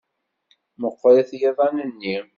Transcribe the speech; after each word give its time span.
Meɣɣrit 0.81 1.31
yiḍan-nni. 1.39 2.17